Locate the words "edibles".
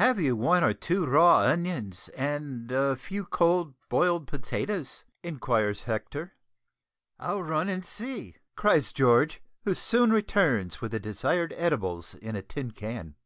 11.58-12.14